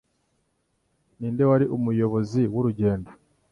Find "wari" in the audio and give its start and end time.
1.49-1.65